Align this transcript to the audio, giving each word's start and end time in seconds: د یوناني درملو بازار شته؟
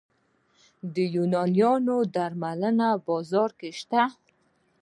د 0.93 0.95
یوناني 1.15 1.79
درملو 2.13 2.89
بازار 3.07 3.49
شته؟ 3.79 4.01